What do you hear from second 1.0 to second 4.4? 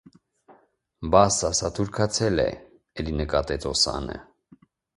բաս ասա թուրքացել է, է՛լի,- նկատեց Օսանը: